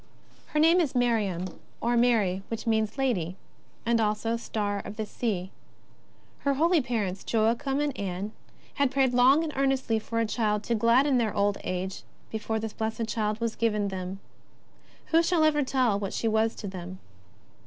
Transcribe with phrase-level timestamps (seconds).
[0.47, 1.45] Her name is Miriam,
[1.79, 3.35] or Mary, which means" Lady,"
[3.85, 5.51] and also" Star of the Sea."
[6.39, 8.31] Her holy parents, Joa chim and Anne,
[8.73, 12.01] had prayed long and earnestly for a child to gladden their old age
[12.31, 14.19] before this blessed child was given them.
[15.11, 16.97] Who shall ever tell what she was to them